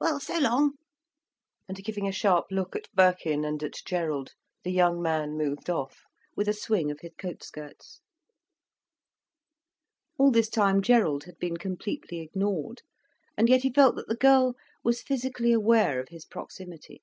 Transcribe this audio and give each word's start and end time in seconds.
"Well, 0.00 0.18
so 0.18 0.38
long." 0.38 0.78
And 1.68 1.84
giving 1.84 2.08
a 2.08 2.10
sharp 2.10 2.46
look 2.50 2.74
at 2.74 2.90
Birkin 2.94 3.44
and 3.44 3.62
at 3.62 3.74
Gerald, 3.84 4.30
the 4.62 4.72
young 4.72 5.02
man 5.02 5.36
moved 5.36 5.68
off, 5.68 6.04
with 6.34 6.48
a 6.48 6.54
swing 6.54 6.90
of 6.90 7.00
his 7.00 7.10
coat 7.18 7.42
skirts. 7.42 8.00
All 10.16 10.30
this 10.30 10.48
time 10.48 10.80
Gerald 10.80 11.24
had 11.24 11.36
been 11.38 11.58
completely 11.58 12.20
ignored. 12.20 12.80
And 13.36 13.46
yet 13.50 13.60
he 13.62 13.70
felt 13.70 13.94
that 13.96 14.08
the 14.08 14.16
girl 14.16 14.54
was 14.82 15.02
physically 15.02 15.52
aware 15.52 16.00
of 16.00 16.08
his 16.08 16.24
proximity. 16.24 17.02